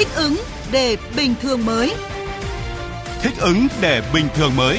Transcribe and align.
Thích 0.00 0.14
ứng 0.14 0.36
để 0.72 0.96
bình 1.16 1.34
thường 1.42 1.66
mới. 1.66 1.92
Thích 3.22 3.32
ứng 3.40 3.66
để 3.80 4.02
bình 4.14 4.24
thường 4.34 4.56
mới. 4.56 4.78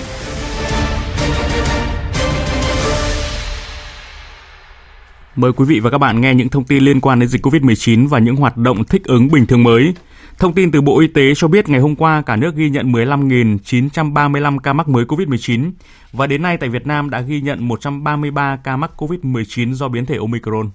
Mời 5.35 5.53
quý 5.53 5.65
vị 5.65 5.79
và 5.79 5.89
các 5.89 5.97
bạn 5.97 6.21
nghe 6.21 6.35
những 6.35 6.49
thông 6.49 6.63
tin 6.63 6.83
liên 6.83 7.01
quan 7.01 7.19
đến 7.19 7.29
dịch 7.29 7.45
COVID-19 7.45 8.07
và 8.07 8.19
những 8.19 8.35
hoạt 8.35 8.57
động 8.57 8.83
thích 8.83 9.03
ứng 9.03 9.31
bình 9.31 9.45
thường 9.45 9.63
mới. 9.63 9.93
Thông 10.39 10.53
tin 10.53 10.71
từ 10.71 10.81
Bộ 10.81 10.99
Y 10.99 11.07
tế 11.07 11.33
cho 11.35 11.47
biết 11.47 11.69
ngày 11.69 11.79
hôm 11.79 11.95
qua 11.95 12.21
cả 12.21 12.35
nước 12.35 12.55
ghi 12.55 12.69
nhận 12.69 12.91
15.935 12.91 14.59
ca 14.59 14.73
mắc 14.73 14.87
mới 14.87 15.05
COVID-19 15.05 15.71
và 16.13 16.27
đến 16.27 16.41
nay 16.41 16.57
tại 16.57 16.69
Việt 16.69 16.87
Nam 16.87 17.09
đã 17.09 17.21
ghi 17.21 17.41
nhận 17.41 17.67
133 17.67 18.59
ca 18.63 18.77
mắc 18.77 18.91
COVID-19 18.97 19.73
do 19.73 19.87
biến 19.87 20.05
thể 20.05 20.17
Omicron. 20.17 20.69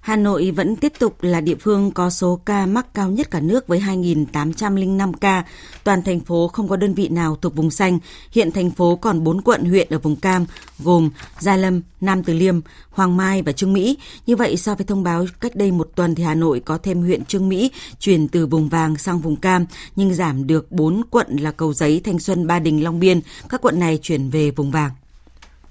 Hà 0.00 0.16
Nội 0.16 0.50
vẫn 0.50 0.76
tiếp 0.76 0.92
tục 0.98 1.22
là 1.22 1.40
địa 1.40 1.54
phương 1.60 1.90
có 1.90 2.10
số 2.10 2.40
ca 2.44 2.66
mắc 2.66 2.94
cao 2.94 3.10
nhất 3.10 3.30
cả 3.30 3.40
nước 3.40 3.66
với 3.66 3.80
2.805 3.80 5.12
ca. 5.12 5.44
Toàn 5.84 6.02
thành 6.02 6.20
phố 6.20 6.48
không 6.48 6.68
có 6.68 6.76
đơn 6.76 6.94
vị 6.94 7.08
nào 7.08 7.36
thuộc 7.36 7.56
vùng 7.56 7.70
xanh. 7.70 7.98
Hiện 8.32 8.52
thành 8.52 8.70
phố 8.70 8.96
còn 8.96 9.24
4 9.24 9.40
quận 9.40 9.64
huyện 9.64 9.88
ở 9.90 9.98
vùng 9.98 10.16
cam 10.16 10.46
gồm 10.78 11.10
Gia 11.38 11.56
Lâm, 11.56 11.82
Nam 12.00 12.22
Từ 12.22 12.34
Liêm, 12.34 12.60
Hoàng 12.90 13.16
Mai 13.16 13.42
và 13.42 13.52
Trương 13.52 13.72
Mỹ. 13.72 13.98
Như 14.26 14.36
vậy 14.36 14.56
so 14.56 14.74
với 14.74 14.86
thông 14.86 15.02
báo 15.02 15.26
cách 15.40 15.56
đây 15.56 15.72
một 15.72 15.90
tuần 15.94 16.14
thì 16.14 16.22
Hà 16.22 16.34
Nội 16.34 16.60
có 16.60 16.78
thêm 16.78 17.02
huyện 17.02 17.24
Trương 17.24 17.48
Mỹ 17.48 17.70
chuyển 17.98 18.28
từ 18.28 18.46
vùng 18.46 18.68
vàng 18.68 18.96
sang 18.96 19.18
vùng 19.18 19.36
cam 19.36 19.66
nhưng 19.96 20.14
giảm 20.14 20.46
được 20.46 20.72
4 20.72 21.02
quận 21.10 21.36
là 21.36 21.50
Cầu 21.50 21.72
Giấy, 21.72 22.00
Thanh 22.04 22.18
Xuân, 22.18 22.46
Ba 22.46 22.58
Đình, 22.58 22.84
Long 22.84 23.00
Biên. 23.00 23.20
Các 23.48 23.60
quận 23.60 23.80
này 23.80 23.98
chuyển 24.02 24.30
về 24.30 24.50
vùng 24.50 24.70
vàng. 24.70 24.90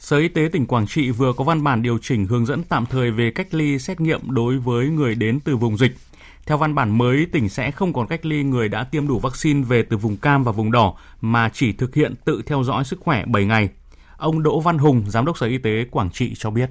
Sở 0.09 0.17
Y 0.17 0.27
tế 0.27 0.49
tỉnh 0.51 0.65
Quảng 0.67 0.85
Trị 0.87 1.11
vừa 1.11 1.31
có 1.37 1.43
văn 1.43 1.63
bản 1.63 1.81
điều 1.81 1.97
chỉnh 2.01 2.25
hướng 2.25 2.45
dẫn 2.45 2.61
tạm 2.69 2.85
thời 2.91 3.11
về 3.11 3.31
cách 3.35 3.47
ly 3.51 3.79
xét 3.79 4.01
nghiệm 4.01 4.19
đối 4.29 4.57
với 4.57 4.89
người 4.89 5.15
đến 5.15 5.39
từ 5.45 5.55
vùng 5.55 5.77
dịch. 5.77 5.91
Theo 6.47 6.57
văn 6.57 6.75
bản 6.75 6.97
mới, 6.97 7.27
tỉnh 7.31 7.49
sẽ 7.49 7.71
không 7.71 7.93
còn 7.93 8.07
cách 8.07 8.25
ly 8.25 8.43
người 8.43 8.69
đã 8.69 8.85
tiêm 8.91 9.07
đủ 9.07 9.19
vaccine 9.19 9.61
về 9.69 9.83
từ 9.89 9.97
vùng 9.97 10.17
cam 10.21 10.43
và 10.43 10.51
vùng 10.51 10.71
đỏ 10.71 10.93
mà 11.21 11.49
chỉ 11.53 11.73
thực 11.73 11.95
hiện 11.95 12.13
tự 12.25 12.41
theo 12.47 12.63
dõi 12.63 12.83
sức 12.83 12.99
khỏe 12.99 13.23
7 13.33 13.45
ngày. 13.45 13.69
Ông 14.17 14.43
Đỗ 14.43 14.59
Văn 14.59 14.77
Hùng, 14.77 15.01
Giám 15.07 15.25
đốc 15.25 15.37
Sở 15.37 15.47
Y 15.47 15.57
tế 15.57 15.85
Quảng 15.91 16.09
Trị 16.11 16.33
cho 16.35 16.49
biết. 16.51 16.69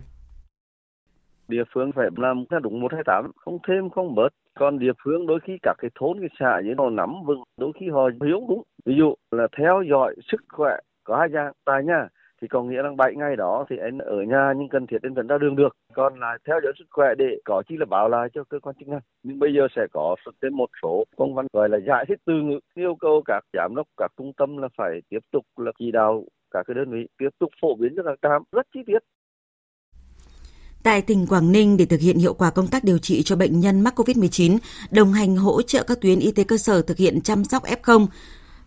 Địa 1.48 1.64
phương 1.74 1.90
phải 1.96 2.06
làm 2.16 2.44
theo 2.50 2.60
đúng 2.60 2.80
128, 2.80 3.30
không 3.36 3.58
thêm 3.68 3.90
không 3.90 4.14
bớt. 4.14 4.28
Còn 4.58 4.78
địa 4.78 4.92
phương 5.04 5.26
đôi 5.26 5.40
khi 5.46 5.52
các 5.62 5.76
cái 5.78 5.90
thôn 6.00 6.20
cái 6.20 6.28
xã 6.40 6.60
như 6.64 6.74
nó 6.76 6.90
nắm 6.90 7.10
vững, 7.26 7.42
đôi 7.56 7.72
khi 7.80 7.86
họ 7.92 8.10
hiểu 8.26 8.40
đúng. 8.48 8.62
Ví 8.86 8.94
dụ 8.98 9.14
là 9.30 9.46
theo 9.58 9.82
dõi 9.90 10.14
sức 10.32 10.40
khỏe 10.48 10.76
có 11.04 11.16
hai 11.18 11.28
dạng 11.32 11.52
tại 11.64 11.84
nhà 11.84 12.08
thì 12.42 12.48
có 12.48 12.62
nghĩa 12.62 12.82
là 12.82 12.90
7 12.98 13.14
ngày 13.16 13.36
đó 13.36 13.64
thì 13.70 13.76
anh 13.82 13.98
ở 13.98 14.22
nhà 14.22 14.52
nhưng 14.56 14.68
cần 14.68 14.86
thiết 14.86 14.96
anh 15.02 15.14
vẫn 15.14 15.26
ra 15.26 15.38
đường 15.38 15.56
được. 15.56 15.76
Còn 15.94 16.20
là 16.20 16.38
theo 16.46 16.60
dõi 16.62 16.72
sức 16.78 16.84
khỏe 16.90 17.08
để 17.18 17.38
có 17.44 17.62
chi 17.68 17.74
là 17.78 17.86
báo 17.90 18.08
lại 18.08 18.28
cho 18.34 18.44
cơ 18.44 18.58
quan 18.60 18.76
chức 18.78 18.88
năng. 18.88 19.00
Nhưng 19.22 19.38
bây 19.38 19.50
giờ 19.54 19.66
sẽ 19.76 19.82
có 19.92 20.16
xuất 20.24 20.32
hiện 20.42 20.54
một 20.54 20.70
số 20.82 21.04
công 21.16 21.34
văn 21.34 21.46
gọi 21.52 21.68
là 21.68 21.78
giải 21.86 22.04
thích 22.08 22.18
từ 22.26 22.32
ngữ 22.32 22.58
yêu 22.74 22.94
cầu 23.00 23.22
các 23.24 23.40
giám 23.52 23.74
đốc 23.74 23.86
các 23.96 24.12
trung 24.18 24.32
tâm 24.36 24.56
là 24.56 24.68
phải 24.78 25.00
tiếp 25.08 25.20
tục 25.32 25.44
là 25.56 25.72
chỉ 25.78 25.90
đạo 25.92 26.24
các 26.50 26.62
cái 26.66 26.74
đơn 26.74 26.90
vị 26.92 27.06
tiếp 27.18 27.28
tục 27.38 27.50
phổ 27.62 27.74
biến 27.74 27.92
cho 27.96 28.02
các 28.02 28.18
trạm 28.22 28.42
rất 28.52 28.66
chi 28.74 28.80
tiết. 28.86 28.98
Tại 30.82 31.02
tỉnh 31.02 31.26
Quảng 31.26 31.52
Ninh, 31.52 31.76
để 31.76 31.84
thực 31.84 32.00
hiện 32.00 32.18
hiệu 32.18 32.34
quả 32.34 32.50
công 32.50 32.66
tác 32.66 32.84
điều 32.84 32.98
trị 32.98 33.22
cho 33.22 33.36
bệnh 33.36 33.60
nhân 33.60 33.80
mắc 33.80 33.94
COVID-19, 33.96 34.58
đồng 34.90 35.12
hành 35.12 35.36
hỗ 35.36 35.62
trợ 35.62 35.84
các 35.86 35.98
tuyến 36.00 36.18
y 36.18 36.32
tế 36.32 36.44
cơ 36.44 36.56
sở 36.56 36.82
thực 36.82 36.96
hiện 36.96 37.20
chăm 37.20 37.44
sóc 37.44 37.62
F0, 37.62 38.06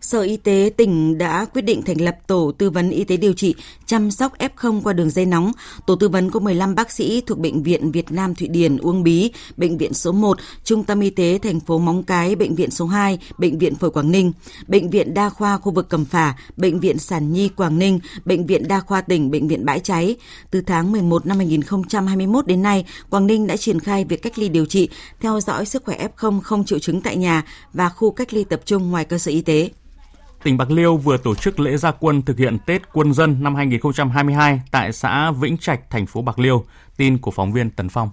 Sở 0.00 0.20
Y 0.20 0.36
tế 0.36 0.70
tỉnh 0.76 1.18
đã 1.18 1.44
quyết 1.44 1.62
định 1.62 1.82
thành 1.82 2.00
lập 2.00 2.16
tổ 2.26 2.52
tư 2.58 2.70
vấn 2.70 2.90
y 2.90 3.04
tế 3.04 3.16
điều 3.16 3.32
trị 3.32 3.54
chăm 3.86 4.10
sóc 4.10 4.32
F0 4.38 4.80
qua 4.82 4.92
đường 4.92 5.10
dây 5.10 5.26
nóng. 5.26 5.52
Tổ 5.86 5.96
tư 5.96 6.08
vấn 6.08 6.30
có 6.30 6.40
15 6.40 6.74
bác 6.74 6.92
sĩ 6.92 7.20
thuộc 7.26 7.38
Bệnh 7.38 7.62
viện 7.62 7.92
Việt 7.92 8.12
Nam 8.12 8.34
Thụy 8.34 8.48
Điển 8.48 8.76
Uông 8.76 9.02
Bí, 9.02 9.30
Bệnh 9.56 9.78
viện 9.78 9.94
số 9.94 10.12
1, 10.12 10.38
Trung 10.64 10.84
tâm 10.84 11.00
Y 11.00 11.10
tế 11.10 11.38
thành 11.42 11.60
phố 11.60 11.78
Móng 11.78 12.02
Cái, 12.02 12.36
Bệnh 12.36 12.54
viện 12.54 12.70
số 12.70 12.86
2, 12.86 13.18
Bệnh 13.38 13.58
viện 13.58 13.74
Phổi 13.74 13.90
Quảng 13.90 14.10
Ninh, 14.10 14.32
Bệnh 14.68 14.90
viện 14.90 15.14
Đa 15.14 15.28
khoa 15.28 15.58
khu 15.58 15.72
vực 15.72 15.88
Cẩm 15.88 16.04
Phả, 16.04 16.34
Bệnh 16.56 16.80
viện 16.80 16.98
Sản 16.98 17.32
Nhi 17.32 17.48
Quảng 17.48 17.78
Ninh, 17.78 18.00
Bệnh 18.24 18.46
viện 18.46 18.68
Đa 18.68 18.80
khoa 18.80 19.00
tỉnh, 19.00 19.30
Bệnh 19.30 19.48
viện 19.48 19.64
Bãi 19.64 19.80
Cháy. 19.80 20.16
Từ 20.50 20.60
tháng 20.60 20.92
11 20.92 21.26
năm 21.26 21.36
2021 21.36 22.46
đến 22.46 22.62
nay, 22.62 22.84
Quảng 23.10 23.26
Ninh 23.26 23.46
đã 23.46 23.56
triển 23.56 23.80
khai 23.80 24.04
việc 24.04 24.22
cách 24.22 24.38
ly 24.38 24.48
điều 24.48 24.66
trị, 24.66 24.88
theo 25.20 25.40
dõi 25.40 25.66
sức 25.66 25.84
khỏe 25.84 26.08
F0 26.16 26.40
không 26.40 26.64
triệu 26.64 26.78
chứng 26.78 27.00
tại 27.00 27.16
nhà 27.16 27.44
và 27.72 27.88
khu 27.88 28.10
cách 28.10 28.34
ly 28.34 28.44
tập 28.44 28.60
trung 28.64 28.90
ngoài 28.90 29.04
cơ 29.04 29.18
sở 29.18 29.30
y 29.30 29.40
tế 29.40 29.70
tỉnh 30.42 30.56
Bạc 30.56 30.70
Liêu 30.70 30.96
vừa 30.96 31.16
tổ 31.16 31.34
chức 31.34 31.60
lễ 31.60 31.76
gia 31.76 31.90
quân 31.90 32.22
thực 32.22 32.38
hiện 32.38 32.58
Tết 32.66 32.82
quân 32.92 33.14
dân 33.14 33.36
năm 33.40 33.54
2022 33.54 34.60
tại 34.70 34.92
xã 34.92 35.30
Vĩnh 35.30 35.56
Trạch, 35.58 35.90
thành 35.90 36.06
phố 36.06 36.22
Bạc 36.22 36.38
Liêu. 36.38 36.64
Tin 36.96 37.18
của 37.18 37.30
phóng 37.30 37.52
viên 37.52 37.70
Tấn 37.70 37.88
Phong. 37.88 38.10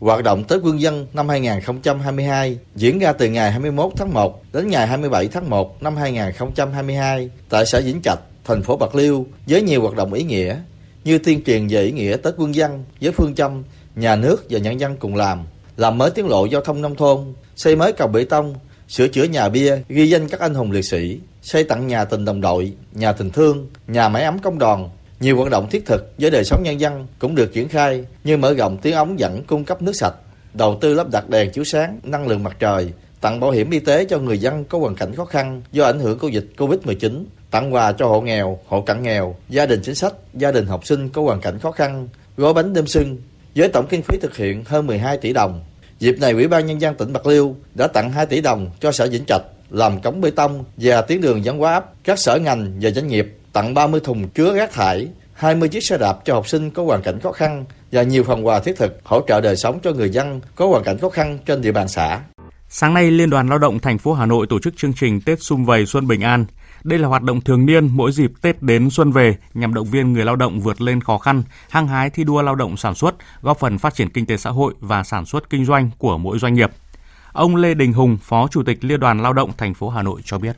Hoạt 0.00 0.24
động 0.24 0.44
Tết 0.44 0.60
Quân 0.62 0.80
dân 0.80 1.06
năm 1.12 1.28
2022 1.28 2.58
diễn 2.74 2.98
ra 2.98 3.12
từ 3.12 3.28
ngày 3.28 3.50
21 3.50 3.92
tháng 3.96 4.14
1 4.14 4.42
đến 4.52 4.68
ngày 4.68 4.86
27 4.86 5.28
tháng 5.28 5.50
1 5.50 5.82
năm 5.82 5.96
2022 5.96 7.30
tại 7.48 7.66
xã 7.66 7.80
Vĩnh 7.80 8.02
Trạch, 8.02 8.18
thành 8.44 8.62
phố 8.62 8.76
Bạc 8.76 8.94
Liêu 8.94 9.26
với 9.46 9.62
nhiều 9.62 9.82
hoạt 9.82 9.96
động 9.96 10.12
ý 10.12 10.22
nghĩa 10.22 10.56
như 11.04 11.18
tuyên 11.18 11.44
truyền 11.44 11.68
về 11.68 11.82
ý 11.82 11.92
nghĩa 11.92 12.16
Tết 12.16 12.34
Quân 12.36 12.54
dân 12.54 12.84
với 13.00 13.12
phương 13.12 13.34
châm 13.34 13.62
nhà 13.96 14.16
nước 14.16 14.46
và 14.50 14.58
nhân 14.58 14.80
dân 14.80 14.96
cùng 14.96 15.16
làm, 15.16 15.40
làm 15.76 15.98
mới 15.98 16.10
tiến 16.10 16.26
lộ 16.26 16.44
giao 16.44 16.60
thông 16.60 16.82
nông 16.82 16.94
thôn, 16.94 17.34
xây 17.56 17.76
mới 17.76 17.92
cầu 17.92 18.08
bê 18.08 18.24
tông, 18.24 18.54
sửa 18.92 19.08
chữa 19.08 19.24
nhà 19.24 19.48
bia, 19.48 19.78
ghi 19.88 20.08
danh 20.08 20.28
các 20.28 20.40
anh 20.40 20.54
hùng 20.54 20.70
liệt 20.70 20.82
sĩ, 20.82 21.20
xây 21.42 21.64
tặng 21.64 21.86
nhà 21.86 22.04
tình 22.04 22.24
đồng 22.24 22.40
đội, 22.40 22.72
nhà 22.92 23.12
tình 23.12 23.30
thương, 23.30 23.70
nhà 23.86 24.08
máy 24.08 24.24
ấm 24.24 24.38
công 24.38 24.58
đoàn. 24.58 24.90
Nhiều 25.20 25.36
hoạt 25.36 25.50
động 25.50 25.68
thiết 25.70 25.86
thực 25.86 26.14
với 26.18 26.30
đời 26.30 26.44
sống 26.44 26.62
nhân 26.62 26.80
dân 26.80 27.06
cũng 27.18 27.34
được 27.34 27.52
triển 27.52 27.68
khai 27.68 28.04
như 28.24 28.36
mở 28.36 28.54
rộng 28.54 28.78
tuyến 28.78 28.94
ống 28.94 29.18
dẫn 29.18 29.44
cung 29.44 29.64
cấp 29.64 29.82
nước 29.82 29.92
sạch, 29.94 30.14
đầu 30.54 30.78
tư 30.80 30.94
lắp 30.94 31.10
đặt 31.10 31.28
đèn 31.28 31.50
chiếu 31.50 31.64
sáng, 31.64 31.98
năng 32.02 32.28
lượng 32.28 32.42
mặt 32.42 32.56
trời, 32.58 32.92
tặng 33.20 33.40
bảo 33.40 33.50
hiểm 33.50 33.70
y 33.70 33.78
tế 33.78 34.04
cho 34.04 34.18
người 34.18 34.38
dân 34.38 34.64
có 34.64 34.78
hoàn 34.78 34.94
cảnh 34.94 35.14
khó 35.14 35.24
khăn 35.24 35.62
do 35.72 35.84
ảnh 35.84 35.98
hưởng 35.98 36.18
của 36.18 36.28
dịch 36.28 36.46
Covid-19, 36.56 37.24
tặng 37.50 37.74
quà 37.74 37.92
cho 37.92 38.06
hộ 38.06 38.20
nghèo, 38.20 38.58
hộ 38.66 38.80
cận 38.80 39.02
nghèo, 39.02 39.36
gia 39.48 39.66
đình 39.66 39.80
chính 39.82 39.94
sách, 39.94 40.14
gia 40.34 40.52
đình 40.52 40.66
học 40.66 40.86
sinh 40.86 41.08
có 41.08 41.22
hoàn 41.22 41.40
cảnh 41.40 41.58
khó 41.58 41.70
khăn, 41.70 42.08
gói 42.36 42.54
bánh 42.54 42.72
đêm 42.72 42.86
xuân 42.86 43.16
với 43.54 43.68
tổng 43.68 43.86
kinh 43.86 44.02
phí 44.02 44.18
thực 44.22 44.36
hiện 44.36 44.64
hơn 44.64 44.86
12 44.86 45.16
tỷ 45.16 45.32
đồng. 45.32 45.60
Dịp 46.02 46.18
này, 46.20 46.32
Ủy 46.32 46.48
ban 46.48 46.66
Nhân 46.66 46.80
dân 46.80 46.94
tỉnh 46.94 47.12
Bạc 47.12 47.26
Liêu 47.26 47.56
đã 47.74 47.86
tặng 47.86 48.12
2 48.12 48.26
tỷ 48.26 48.40
đồng 48.40 48.70
cho 48.80 48.92
sở 48.92 49.08
Vĩnh 49.10 49.24
Trạch 49.24 49.42
làm 49.70 50.00
cống 50.00 50.20
bê 50.20 50.30
tông 50.30 50.64
và 50.76 51.02
tuyến 51.02 51.20
đường 51.20 51.44
dẫn 51.44 51.58
hóa 51.58 51.72
áp. 51.72 51.84
Các 52.04 52.18
sở 52.18 52.38
ngành 52.38 52.72
và 52.80 52.90
doanh 52.90 53.06
nghiệp 53.06 53.36
tặng 53.52 53.74
30 53.74 54.00
thùng 54.04 54.28
chứa 54.28 54.54
rác 54.54 54.72
thải, 54.72 55.08
20 55.34 55.68
chiếc 55.68 55.84
xe 55.84 55.98
đạp 55.98 56.18
cho 56.24 56.34
học 56.34 56.48
sinh 56.48 56.70
có 56.70 56.84
hoàn 56.84 57.02
cảnh 57.02 57.20
khó 57.20 57.32
khăn 57.32 57.64
và 57.92 58.02
nhiều 58.02 58.24
phần 58.24 58.46
quà 58.46 58.60
thiết 58.60 58.76
thực 58.76 59.00
hỗ 59.04 59.20
trợ 59.28 59.40
đời 59.40 59.56
sống 59.56 59.78
cho 59.82 59.92
người 59.92 60.10
dân 60.10 60.40
có 60.54 60.66
hoàn 60.66 60.84
cảnh 60.84 60.98
khó 60.98 61.08
khăn 61.08 61.38
trên 61.46 61.62
địa 61.62 61.72
bàn 61.72 61.88
xã. 61.88 62.20
Sáng 62.68 62.94
nay, 62.94 63.10
Liên 63.10 63.30
đoàn 63.30 63.48
Lao 63.48 63.58
động 63.58 63.78
thành 63.78 63.98
phố 63.98 64.12
Hà 64.12 64.26
Nội 64.26 64.46
tổ 64.50 64.58
chức 64.58 64.76
chương 64.76 64.92
trình 64.92 65.20
Tết 65.20 65.42
Xung 65.42 65.64
Vầy 65.64 65.86
Xuân 65.86 66.06
Bình 66.06 66.20
An. 66.20 66.44
Đây 66.84 66.98
là 66.98 67.08
hoạt 67.08 67.22
động 67.22 67.40
thường 67.40 67.66
niên 67.66 67.88
mỗi 67.92 68.12
dịp 68.12 68.32
Tết 68.40 68.62
đến 68.62 68.90
xuân 68.90 69.12
về 69.12 69.36
nhằm 69.54 69.74
động 69.74 69.86
viên 69.86 70.12
người 70.12 70.24
lao 70.24 70.36
động 70.36 70.60
vượt 70.60 70.80
lên 70.80 71.00
khó 71.00 71.18
khăn, 71.18 71.42
hăng 71.70 71.88
hái 71.88 72.10
thi 72.10 72.24
đua 72.24 72.42
lao 72.42 72.54
động 72.54 72.76
sản 72.76 72.94
xuất, 72.94 73.14
góp 73.42 73.58
phần 73.58 73.78
phát 73.78 73.94
triển 73.94 74.10
kinh 74.10 74.26
tế 74.26 74.36
xã 74.36 74.50
hội 74.50 74.74
và 74.80 75.04
sản 75.04 75.26
xuất 75.26 75.50
kinh 75.50 75.64
doanh 75.64 75.90
của 75.98 76.18
mỗi 76.18 76.38
doanh 76.38 76.54
nghiệp. 76.54 76.70
Ông 77.32 77.56
Lê 77.56 77.74
Đình 77.74 77.92
Hùng, 77.92 78.18
Phó 78.22 78.48
Chủ 78.48 78.62
tịch 78.62 78.84
Liên 78.84 79.00
đoàn 79.00 79.22
Lao 79.22 79.32
động 79.32 79.50
thành 79.58 79.74
phố 79.74 79.88
Hà 79.88 80.02
Nội 80.02 80.20
cho 80.24 80.38
biết. 80.38 80.56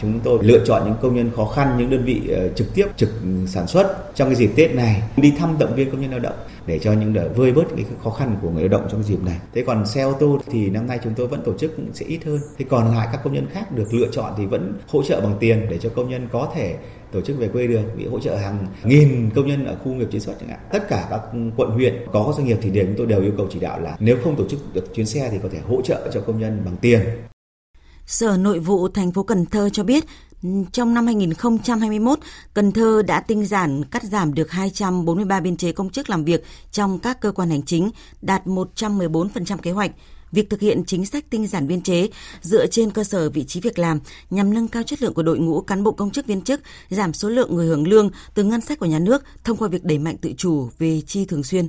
Chúng 0.00 0.20
tôi 0.20 0.38
lựa 0.42 0.64
chọn 0.64 0.82
những 0.84 0.94
công 1.02 1.16
nhân 1.16 1.30
khó 1.36 1.44
khăn, 1.44 1.76
những 1.78 1.90
đơn 1.90 2.04
vị 2.04 2.22
ờ, 2.28 2.48
trực 2.48 2.74
tiếp 2.74 2.86
trực 2.96 3.08
sản 3.46 3.66
xuất 3.66 4.14
trong 4.14 4.28
cái 4.28 4.34
dịp 4.34 4.50
Tết 4.56 4.74
này 4.74 5.02
đi 5.16 5.32
thăm 5.38 5.56
động 5.58 5.74
viên 5.74 5.90
công 5.90 6.00
nhân 6.00 6.10
lao 6.10 6.20
động 6.20 6.36
để 6.66 6.78
cho 6.78 6.92
những 6.92 7.12
đỡ 7.12 7.28
vơi 7.36 7.52
bớt 7.52 7.64
cái 7.76 7.84
khó 8.04 8.10
khăn 8.10 8.36
của 8.42 8.50
người 8.50 8.62
lao 8.62 8.68
động 8.68 8.88
trong 8.92 9.02
dịp 9.02 9.22
này. 9.24 9.38
Thế 9.54 9.64
còn 9.66 9.86
xe 9.86 10.02
ô 10.02 10.12
tô 10.12 10.38
thì 10.46 10.70
năm 10.70 10.86
nay 10.86 10.98
chúng 11.04 11.14
tôi 11.14 11.26
vẫn 11.26 11.42
tổ 11.44 11.58
chức 11.58 11.76
cũng 11.76 11.86
sẽ 11.92 12.06
ít 12.06 12.20
hơn. 12.24 12.40
Thế 12.58 12.64
còn 12.68 12.94
lại 12.94 13.08
các 13.12 13.20
công 13.24 13.32
nhân 13.32 13.46
khác 13.52 13.72
được 13.72 13.94
lựa 13.94 14.08
chọn 14.12 14.32
thì 14.38 14.46
vẫn 14.46 14.74
hỗ 14.88 15.02
trợ 15.02 15.20
bằng 15.20 15.36
tiền 15.40 15.66
để 15.70 15.78
cho 15.78 15.88
công 15.88 16.10
nhân 16.10 16.28
có 16.32 16.48
thể 16.54 16.76
tổ 17.12 17.20
chức 17.20 17.38
về 17.38 17.48
quê 17.48 17.66
được 17.66 17.80
bị 17.96 18.06
hỗ 18.06 18.20
trợ 18.20 18.36
hàng 18.36 18.66
nghìn 18.84 19.30
công 19.34 19.46
nhân 19.46 19.66
ở 19.66 19.76
khu 19.84 19.92
nghiệp 19.92 20.08
chế 20.12 20.18
xuất 20.18 20.34
chẳng 20.40 20.48
hạn 20.48 20.58
tất 20.72 20.88
cả 20.88 21.06
các 21.10 21.20
quận 21.56 21.70
huyện 21.70 21.94
có 22.12 22.32
doanh 22.36 22.46
nghiệp 22.46 22.58
thì 22.62 22.70
đều 22.70 22.86
chúng 22.86 22.94
tôi 22.96 23.06
đều 23.06 23.22
yêu 23.22 23.32
cầu 23.36 23.46
chỉ 23.50 23.60
đạo 23.60 23.80
là 23.80 23.96
nếu 24.00 24.16
không 24.24 24.36
tổ 24.36 24.48
chức 24.48 24.74
được 24.74 24.94
chuyến 24.94 25.06
xe 25.06 25.28
thì 25.32 25.38
có 25.42 25.48
thể 25.52 25.58
hỗ 25.68 25.82
trợ 25.82 26.10
cho 26.12 26.20
công 26.20 26.40
nhân 26.40 26.62
bằng 26.64 26.76
tiền 26.76 27.00
Sở 28.08 28.36
Nội 28.36 28.58
vụ 28.58 28.88
thành 28.88 29.12
phố 29.12 29.22
Cần 29.22 29.46
Thơ 29.46 29.68
cho 29.68 29.84
biết, 29.84 30.04
trong 30.72 30.94
năm 30.94 31.06
2021, 31.06 32.18
Cần 32.54 32.72
Thơ 32.72 33.02
đã 33.06 33.20
tinh 33.20 33.46
giản 33.46 33.84
cắt 33.84 34.02
giảm 34.02 34.34
được 34.34 34.50
243 34.50 35.40
biên 35.40 35.56
chế 35.56 35.72
công 35.72 35.90
chức 35.90 36.10
làm 36.10 36.24
việc 36.24 36.44
trong 36.72 36.98
các 36.98 37.20
cơ 37.20 37.32
quan 37.32 37.50
hành 37.50 37.62
chính, 37.62 37.90
đạt 38.22 38.46
114% 38.46 39.56
kế 39.56 39.70
hoạch. 39.70 39.90
Việc 40.32 40.50
thực 40.50 40.60
hiện 40.60 40.84
chính 40.86 41.06
sách 41.06 41.24
tinh 41.30 41.46
giản 41.46 41.66
biên 41.66 41.82
chế 41.82 42.08
dựa 42.40 42.66
trên 42.66 42.90
cơ 42.90 43.04
sở 43.04 43.30
vị 43.30 43.44
trí 43.44 43.60
việc 43.60 43.78
làm 43.78 44.00
nhằm 44.30 44.54
nâng 44.54 44.68
cao 44.68 44.82
chất 44.82 45.02
lượng 45.02 45.14
của 45.14 45.22
đội 45.22 45.38
ngũ 45.38 45.60
cán 45.60 45.84
bộ 45.84 45.92
công 45.92 46.10
chức 46.10 46.26
viên 46.26 46.42
chức, 46.42 46.60
giảm 46.90 47.12
số 47.12 47.28
lượng 47.28 47.54
người 47.54 47.66
hưởng 47.66 47.88
lương 47.88 48.10
từ 48.34 48.44
ngân 48.44 48.60
sách 48.60 48.78
của 48.78 48.86
nhà 48.86 48.98
nước 48.98 49.24
thông 49.44 49.56
qua 49.56 49.68
việc 49.68 49.84
đẩy 49.84 49.98
mạnh 49.98 50.16
tự 50.16 50.32
chủ 50.36 50.68
về 50.78 51.00
chi 51.06 51.24
thường 51.24 51.42
xuyên. 51.42 51.68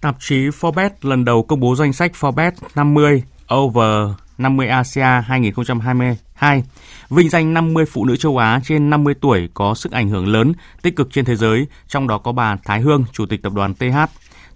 Tạp 0.00 0.16
chí 0.20 0.34
Forbes 0.34 0.90
lần 1.02 1.24
đầu 1.24 1.42
công 1.42 1.60
bố 1.60 1.76
danh 1.76 1.92
sách 1.92 2.12
Forbes 2.20 2.52
50 2.74 3.22
over 3.54 4.23
50 4.38 4.68
Asean 4.68 5.22
2022, 5.22 6.62
vinh 7.10 7.28
danh 7.28 7.54
50 7.54 7.84
phụ 7.84 8.04
nữ 8.04 8.16
châu 8.16 8.38
Á 8.38 8.60
trên 8.64 8.90
50 8.90 9.14
tuổi 9.20 9.48
có 9.54 9.74
sức 9.74 9.92
ảnh 9.92 10.08
hưởng 10.08 10.26
lớn, 10.26 10.52
tích 10.82 10.96
cực 10.96 11.12
trên 11.12 11.24
thế 11.24 11.36
giới, 11.36 11.66
trong 11.88 12.06
đó 12.06 12.18
có 12.18 12.32
bà 12.32 12.56
Thái 12.64 12.80
Hương, 12.80 13.04
Chủ 13.12 13.26
tịch 13.26 13.42
Tập 13.42 13.52
đoàn 13.52 13.74
TH. 13.74 13.96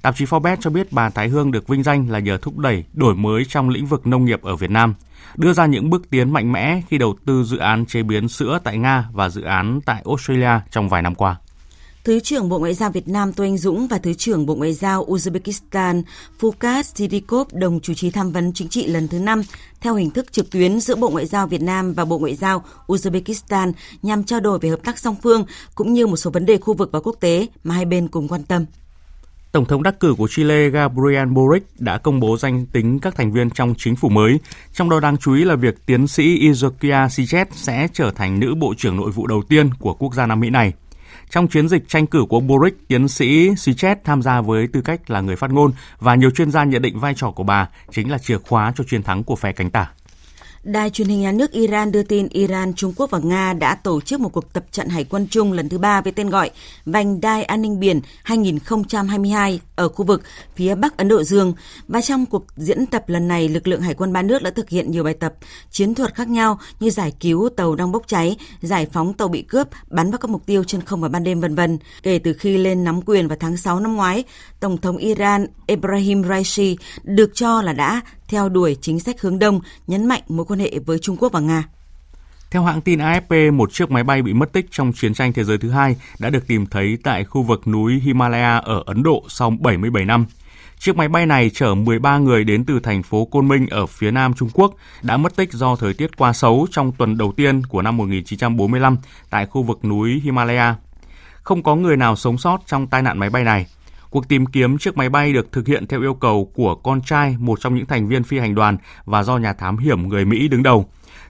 Tạp 0.02 0.16
chí 0.16 0.24
Forbes 0.24 0.56
cho 0.60 0.70
biết 0.70 0.92
bà 0.92 1.10
Thái 1.10 1.28
Hương 1.28 1.50
được 1.50 1.68
vinh 1.68 1.82
danh 1.82 2.10
là 2.10 2.18
nhờ 2.18 2.38
thúc 2.42 2.58
đẩy 2.58 2.84
đổi 2.92 3.14
mới 3.14 3.44
trong 3.44 3.68
lĩnh 3.68 3.86
vực 3.86 4.06
nông 4.06 4.24
nghiệp 4.24 4.42
ở 4.42 4.56
Việt 4.56 4.70
Nam, 4.70 4.94
đưa 5.36 5.52
ra 5.52 5.66
những 5.66 5.90
bước 5.90 6.10
tiến 6.10 6.32
mạnh 6.32 6.52
mẽ 6.52 6.80
khi 6.88 6.98
đầu 6.98 7.16
tư 7.26 7.44
dự 7.44 7.56
án 7.56 7.86
chế 7.86 8.02
biến 8.02 8.28
sữa 8.28 8.58
tại 8.64 8.78
Nga 8.78 9.04
và 9.12 9.28
dự 9.28 9.42
án 9.42 9.80
tại 9.84 10.02
Australia 10.06 10.60
trong 10.70 10.88
vài 10.88 11.02
năm 11.02 11.14
qua. 11.14 11.36
Thứ 12.04 12.20
trưởng 12.20 12.48
Bộ 12.48 12.58
Ngoại 12.58 12.74
giao 12.74 12.90
Việt 12.90 13.08
Nam 13.08 13.32
Tô 13.32 13.44
Anh 13.44 13.58
Dũng 13.58 13.88
và 13.88 13.98
Thứ 13.98 14.14
trưởng 14.14 14.46
Bộ 14.46 14.54
Ngoại 14.54 14.72
giao 14.72 15.04
Uzbekistan 15.04 16.02
Fukat 16.40 16.82
Sidikov 16.82 17.48
đồng 17.52 17.80
chủ 17.80 17.94
trì 17.94 18.10
tham 18.10 18.32
vấn 18.32 18.52
chính 18.52 18.68
trị 18.68 18.86
lần 18.86 19.08
thứ 19.08 19.18
5 19.18 19.42
theo 19.80 19.94
hình 19.94 20.10
thức 20.10 20.32
trực 20.32 20.50
tuyến 20.50 20.80
giữa 20.80 20.96
Bộ 20.96 21.10
Ngoại 21.10 21.26
giao 21.26 21.46
Việt 21.46 21.62
Nam 21.62 21.92
và 21.92 22.04
Bộ 22.04 22.18
Ngoại 22.18 22.34
giao 22.34 22.64
Uzbekistan 22.86 23.72
nhằm 24.02 24.24
trao 24.24 24.40
đổi 24.40 24.58
về 24.58 24.68
hợp 24.68 24.80
tác 24.84 24.98
song 24.98 25.16
phương 25.22 25.44
cũng 25.74 25.92
như 25.92 26.06
một 26.06 26.16
số 26.16 26.30
vấn 26.30 26.46
đề 26.46 26.58
khu 26.58 26.74
vực 26.74 26.92
và 26.92 27.00
quốc 27.00 27.16
tế 27.20 27.46
mà 27.64 27.74
hai 27.74 27.84
bên 27.84 28.08
cùng 28.08 28.28
quan 28.28 28.42
tâm. 28.42 28.64
Tổng 29.52 29.64
thống 29.64 29.82
đắc 29.82 30.00
cử 30.00 30.14
của 30.18 30.28
Chile 30.30 30.68
Gabriel 30.68 31.28
Boric 31.28 31.62
đã 31.78 31.98
công 31.98 32.20
bố 32.20 32.36
danh 32.36 32.66
tính 32.66 32.98
các 32.98 33.16
thành 33.16 33.32
viên 33.32 33.50
trong 33.50 33.74
chính 33.78 33.96
phủ 33.96 34.08
mới, 34.08 34.38
trong 34.72 34.90
đó 34.90 35.00
đáng 35.00 35.16
chú 35.16 35.34
ý 35.34 35.44
là 35.44 35.56
việc 35.56 35.86
tiến 35.86 36.06
sĩ 36.06 36.50
Izokia 36.50 37.08
Sichet 37.08 37.48
sẽ 37.52 37.88
trở 37.92 38.10
thành 38.10 38.40
nữ 38.40 38.54
bộ 38.54 38.74
trưởng 38.76 38.96
nội 38.96 39.10
vụ 39.10 39.26
đầu 39.26 39.42
tiên 39.48 39.70
của 39.74 39.94
quốc 39.94 40.14
gia 40.14 40.26
Nam 40.26 40.40
Mỹ 40.40 40.50
này. 40.50 40.72
Trong 41.30 41.48
chiến 41.48 41.68
dịch 41.68 41.88
tranh 41.88 42.06
cử 42.06 42.24
của 42.28 42.40
Boric, 42.40 42.88
tiến 42.88 43.08
sĩ 43.08 43.56
Sichet 43.56 44.04
tham 44.04 44.22
gia 44.22 44.40
với 44.40 44.66
tư 44.72 44.80
cách 44.80 45.10
là 45.10 45.20
người 45.20 45.36
phát 45.36 45.50
ngôn 45.50 45.72
và 46.00 46.14
nhiều 46.14 46.30
chuyên 46.30 46.50
gia 46.50 46.64
nhận 46.64 46.82
định 46.82 46.98
vai 46.98 47.14
trò 47.14 47.30
của 47.30 47.42
bà 47.42 47.68
chính 47.90 48.10
là 48.10 48.18
chìa 48.18 48.38
khóa 48.38 48.72
cho 48.76 48.84
chiến 48.90 49.02
thắng 49.02 49.24
của 49.24 49.36
phe 49.36 49.52
cánh 49.52 49.70
tả. 49.70 49.90
Đài 50.62 50.90
truyền 50.90 51.08
hình 51.08 51.20
nhà 51.20 51.32
nước 51.32 51.52
Iran 51.52 51.92
đưa 51.92 52.02
tin 52.02 52.28
Iran, 52.28 52.74
Trung 52.74 52.92
Quốc 52.96 53.10
và 53.10 53.18
Nga 53.18 53.52
đã 53.52 53.74
tổ 53.74 54.00
chức 54.00 54.20
một 54.20 54.28
cuộc 54.28 54.52
tập 54.52 54.64
trận 54.72 54.88
hải 54.88 55.04
quân 55.04 55.26
chung 55.30 55.52
lần 55.52 55.68
thứ 55.68 55.78
ba 55.78 56.00
với 56.00 56.12
tên 56.12 56.30
gọi 56.30 56.50
Vành 56.84 57.20
đai 57.20 57.44
an 57.44 57.62
ninh 57.62 57.80
biển 57.80 58.00
2022 58.22 59.60
ở 59.76 59.88
khu 59.88 60.04
vực 60.04 60.22
phía 60.56 60.74
Bắc 60.74 60.96
Ấn 60.96 61.08
Độ 61.08 61.22
Dương. 61.22 61.54
Và 61.88 62.00
trong 62.00 62.26
cuộc 62.26 62.46
diễn 62.56 62.86
tập 62.86 63.08
lần 63.08 63.28
này, 63.28 63.48
lực 63.48 63.68
lượng 63.68 63.80
hải 63.80 63.94
quân 63.94 64.12
ba 64.12 64.22
nước 64.22 64.42
đã 64.42 64.50
thực 64.50 64.68
hiện 64.68 64.90
nhiều 64.90 65.04
bài 65.04 65.14
tập 65.14 65.34
chiến 65.70 65.94
thuật 65.94 66.14
khác 66.14 66.28
nhau 66.28 66.58
như 66.80 66.90
giải 66.90 67.12
cứu 67.20 67.48
tàu 67.56 67.74
đang 67.74 67.92
bốc 67.92 68.02
cháy, 68.06 68.36
giải 68.60 68.86
phóng 68.92 69.14
tàu 69.14 69.28
bị 69.28 69.42
cướp, 69.42 69.68
bắn 69.90 70.10
vào 70.10 70.18
các 70.18 70.30
mục 70.30 70.46
tiêu 70.46 70.64
trên 70.64 70.80
không 70.80 71.00
và 71.00 71.08
ban 71.08 71.24
đêm 71.24 71.40
vân 71.40 71.54
vân. 71.54 71.78
Kể 72.02 72.18
từ 72.18 72.32
khi 72.32 72.58
lên 72.58 72.84
nắm 72.84 73.02
quyền 73.02 73.28
vào 73.28 73.36
tháng 73.40 73.56
6 73.56 73.80
năm 73.80 73.96
ngoái, 73.96 74.24
Tổng 74.60 74.78
thống 74.78 74.96
Iran 74.96 75.46
Ebrahim 75.66 76.24
Raisi 76.24 76.76
được 77.02 77.30
cho 77.34 77.62
là 77.62 77.72
đã 77.72 78.02
theo 78.28 78.48
đuổi 78.48 78.76
chính 78.80 79.00
sách 79.00 79.20
hướng 79.20 79.38
đông, 79.38 79.60
nhấn 79.86 80.06
mạnh 80.06 80.22
mối 80.28 80.46
quan 80.46 80.60
hệ 80.60 80.78
với 80.86 80.98
Trung 80.98 81.16
Quốc 81.16 81.32
và 81.32 81.40
Nga. 81.40 81.64
Theo 82.50 82.62
hãng 82.62 82.80
tin 82.80 82.98
AFP, 82.98 83.52
một 83.52 83.72
chiếc 83.72 83.90
máy 83.90 84.04
bay 84.04 84.22
bị 84.22 84.32
mất 84.32 84.52
tích 84.52 84.66
trong 84.70 84.92
chiến 84.92 85.14
tranh 85.14 85.32
thế 85.32 85.44
giới 85.44 85.58
thứ 85.58 85.70
hai 85.70 85.96
đã 86.18 86.30
được 86.30 86.46
tìm 86.46 86.66
thấy 86.66 86.98
tại 87.02 87.24
khu 87.24 87.42
vực 87.42 87.68
núi 87.68 88.00
Himalaya 88.04 88.58
ở 88.58 88.82
Ấn 88.86 89.02
Độ 89.02 89.24
sau 89.28 89.50
77 89.60 90.04
năm. 90.04 90.26
Chiếc 90.78 90.96
máy 90.96 91.08
bay 91.08 91.26
này 91.26 91.50
chở 91.50 91.74
13 91.74 92.18
người 92.18 92.44
đến 92.44 92.64
từ 92.64 92.80
thành 92.80 93.02
phố 93.02 93.24
Côn 93.24 93.48
Minh 93.48 93.66
ở 93.70 93.86
phía 93.86 94.10
nam 94.10 94.34
Trung 94.34 94.48
Quốc 94.54 94.74
đã 95.02 95.16
mất 95.16 95.36
tích 95.36 95.52
do 95.52 95.76
thời 95.76 95.94
tiết 95.94 96.16
quá 96.16 96.32
xấu 96.32 96.66
trong 96.70 96.92
tuần 96.92 97.18
đầu 97.18 97.32
tiên 97.36 97.62
của 97.66 97.82
năm 97.82 97.96
1945 97.96 98.96
tại 99.30 99.46
khu 99.46 99.62
vực 99.62 99.84
núi 99.84 100.20
Himalaya. 100.24 100.76
Không 101.42 101.62
có 101.62 101.76
người 101.76 101.96
nào 101.96 102.16
sống 102.16 102.38
sót 102.38 102.62
trong 102.66 102.86
tai 102.86 103.02
nạn 103.02 103.18
máy 103.18 103.30
bay 103.30 103.44
này. 103.44 103.66
Cuộc 104.10 104.28
tìm 104.28 104.46
kiếm 104.46 104.78
chiếc 104.78 104.96
máy 104.96 105.08
bay 105.08 105.32
được 105.32 105.52
thực 105.52 105.66
hiện 105.66 105.86
theo 105.86 106.00
yêu 106.00 106.14
cầu 106.14 106.52
của 106.54 106.74
con 106.74 107.00
trai 107.02 107.36
một 107.38 107.60
trong 107.60 107.74
những 107.74 107.86
thành 107.86 108.08
viên 108.08 108.22
phi 108.22 108.38
hành 108.38 108.54
đoàn 108.54 108.76
và 109.04 109.22
do 109.22 109.38
nhà 109.38 109.52
thám 109.52 109.78
hiểm 109.78 110.08
người 110.08 110.24
Mỹ 110.24 110.48
đứng 110.48 110.62
đầu. 110.62 110.86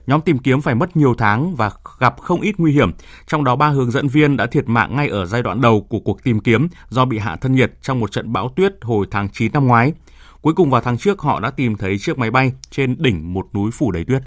Nhóm 0.07 0.21
tìm 0.21 0.37
kiếm 0.37 0.61
phải 0.61 0.75
mất 0.75 0.97
nhiều 0.97 1.15
tháng 1.17 1.55
và 1.55 1.71
gặp 1.99 2.15
không 2.21 2.41
ít 2.41 2.55
nguy 2.57 2.71
hiểm, 2.71 2.91
trong 3.27 3.43
đó 3.43 3.55
ba 3.55 3.67
hướng 3.67 3.91
dẫn 3.91 4.07
viên 4.07 4.37
đã 4.37 4.45
thiệt 4.45 4.69
mạng 4.69 4.95
ngay 4.95 5.07
ở 5.07 5.25
giai 5.25 5.43
đoạn 5.43 5.61
đầu 5.61 5.81
của 5.89 5.99
cuộc 5.99 6.23
tìm 6.23 6.39
kiếm 6.39 6.67
do 6.89 7.05
bị 7.05 7.17
hạ 7.17 7.35
thân 7.35 7.55
nhiệt 7.55 7.73
trong 7.81 7.99
một 7.99 8.11
trận 8.11 8.33
bão 8.33 8.53
tuyết 8.55 8.73
hồi 8.81 9.05
tháng 9.11 9.29
9 9.29 9.51
năm 9.53 9.67
ngoái. 9.67 9.93
Cuối 10.41 10.53
cùng 10.53 10.69
vào 10.69 10.81
tháng 10.81 10.97
trước 10.97 11.19
họ 11.19 11.39
đã 11.39 11.51
tìm 11.51 11.75
thấy 11.75 11.97
chiếc 11.97 12.17
máy 12.17 12.31
bay 12.31 12.51
trên 12.69 12.95
đỉnh 12.99 13.33
một 13.33 13.47
núi 13.53 13.71
phủ 13.71 13.91
đầy 13.91 14.05
tuyết. 14.05 14.21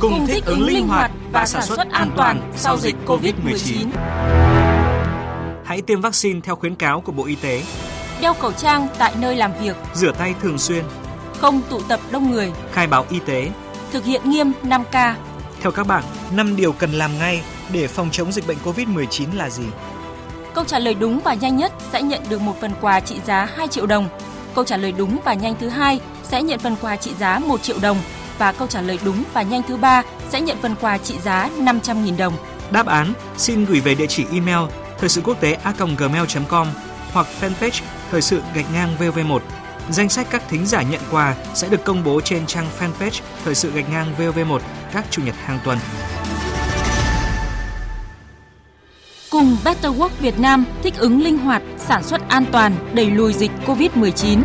Cùng 0.00 0.26
thích 0.26 0.44
ứng 0.44 0.62
linh 0.62 0.88
hoạt 0.88 1.10
và 1.32 1.46
sản 1.46 1.62
xuất 1.62 1.88
an 1.90 2.10
toàn 2.16 2.52
sau 2.56 2.76
dịch 2.76 2.96
COVID-19. 3.06 4.77
Hãy 5.68 5.82
tiêm 5.82 6.00
vaccine 6.00 6.40
theo 6.40 6.56
khuyến 6.56 6.74
cáo 6.74 7.00
của 7.00 7.12
Bộ 7.12 7.24
Y 7.24 7.34
tế. 7.34 7.62
Đeo 8.20 8.34
khẩu 8.34 8.52
trang 8.52 8.88
tại 8.98 9.14
nơi 9.18 9.36
làm 9.36 9.52
việc. 9.60 9.76
Rửa 9.94 10.12
tay 10.12 10.34
thường 10.42 10.58
xuyên. 10.58 10.84
Không 11.38 11.60
tụ 11.70 11.80
tập 11.80 12.00
đông 12.10 12.30
người. 12.30 12.52
Khai 12.72 12.86
báo 12.86 13.06
y 13.10 13.18
tế. 13.26 13.50
Thực 13.92 14.04
hiện 14.04 14.30
nghiêm 14.30 14.52
5K. 14.62 15.14
Theo 15.60 15.72
các 15.72 15.86
bạn, 15.86 16.04
5 16.32 16.56
điều 16.56 16.72
cần 16.72 16.92
làm 16.92 17.18
ngay 17.18 17.42
để 17.72 17.86
phòng 17.86 18.08
chống 18.12 18.32
dịch 18.32 18.46
bệnh 18.46 18.56
COVID-19 18.64 19.36
là 19.36 19.50
gì? 19.50 19.64
Câu 20.54 20.64
trả 20.64 20.78
lời 20.78 20.94
đúng 20.94 21.20
và 21.24 21.34
nhanh 21.34 21.56
nhất 21.56 21.72
sẽ 21.92 22.02
nhận 22.02 22.20
được 22.28 22.40
một 22.40 22.60
phần 22.60 22.72
quà 22.80 23.00
trị 23.00 23.20
giá 23.26 23.48
2 23.56 23.68
triệu 23.68 23.86
đồng. 23.86 24.08
Câu 24.54 24.64
trả 24.64 24.76
lời 24.76 24.92
đúng 24.92 25.18
và 25.24 25.34
nhanh 25.34 25.54
thứ 25.60 25.68
hai 25.68 26.00
sẽ 26.22 26.42
nhận 26.42 26.58
phần 26.58 26.76
quà 26.80 26.96
trị 26.96 27.10
giá 27.18 27.38
1 27.38 27.62
triệu 27.62 27.76
đồng 27.82 27.98
và 28.38 28.52
câu 28.52 28.68
trả 28.68 28.80
lời 28.80 28.98
đúng 29.04 29.24
và 29.32 29.42
nhanh 29.42 29.62
thứ 29.68 29.76
ba 29.76 30.02
sẽ 30.30 30.40
nhận 30.40 30.56
phần 30.62 30.74
quà 30.80 30.98
trị 30.98 31.14
giá 31.24 31.50
500.000 31.58 32.16
đồng. 32.16 32.34
Đáp 32.70 32.86
án 32.86 33.12
xin 33.36 33.64
gửi 33.64 33.80
về 33.80 33.94
địa 33.94 34.06
chỉ 34.06 34.24
email 34.32 34.87
thời 34.98 35.08
sự 35.08 35.20
quốc 35.24 35.40
tế 35.40 35.52
a.gmail.com 35.52 36.68
hoặc 37.12 37.26
fanpage 37.40 37.80
thời 38.10 38.22
sự 38.22 38.40
gạch 38.54 38.72
ngang 38.72 38.96
VV1. 38.98 39.38
Danh 39.90 40.08
sách 40.08 40.26
các 40.30 40.42
thính 40.48 40.66
giả 40.66 40.82
nhận 40.82 41.00
quà 41.10 41.34
sẽ 41.54 41.68
được 41.68 41.84
công 41.84 42.04
bố 42.04 42.20
trên 42.20 42.46
trang 42.46 42.66
fanpage 42.78 43.20
thời 43.44 43.54
sự 43.54 43.70
gạch 43.70 43.90
ngang 43.90 44.14
VV1 44.18 44.58
các 44.92 45.04
chủ 45.10 45.22
nhật 45.22 45.34
hàng 45.44 45.58
tuần. 45.64 45.78
Cùng 49.30 49.56
Better 49.64 49.92
Work 49.92 50.08
Việt 50.20 50.38
Nam 50.38 50.64
thích 50.82 50.94
ứng 50.98 51.22
linh 51.22 51.38
hoạt, 51.38 51.62
sản 51.78 52.02
xuất 52.02 52.28
an 52.28 52.44
toàn, 52.52 52.94
đẩy 52.94 53.10
lùi 53.10 53.32
dịch 53.32 53.50
COVID-19. 53.66 54.42